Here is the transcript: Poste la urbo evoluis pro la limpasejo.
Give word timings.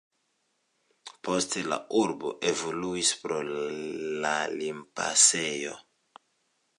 Poste 1.27 1.61
la 1.73 1.77
urbo 1.99 2.31
evoluis 2.53 3.11
pro 3.25 3.37
la 4.25 4.33
limpasejo. 4.55 5.77